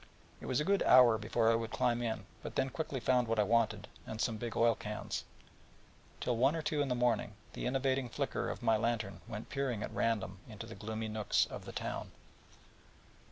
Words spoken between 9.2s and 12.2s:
went peering at random into the gloomy nooks of the town.